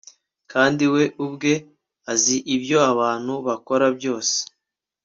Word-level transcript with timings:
kandi 0.51 0.83
we 0.93 1.03
ubwe 1.25 1.53
azi 2.11 2.35
ibyo 2.55 2.77
abantu 2.91 3.33
bakora 3.47 3.85
byose 3.97 4.37